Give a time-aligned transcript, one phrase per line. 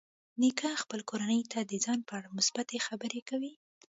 [0.41, 3.53] نیکه خپل کورنۍ ته د ځان په اړه مثبتې خبرې کوي.